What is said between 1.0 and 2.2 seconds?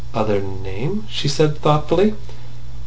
she said thoughtfully.